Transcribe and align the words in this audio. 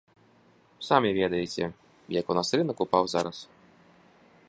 Самі 0.87 1.11
ведаеце, 1.19 1.63
як 2.19 2.25
у 2.33 2.39
нас 2.39 2.53
рынак 2.61 2.77
упаў 2.87 3.03
зараз. 3.15 3.37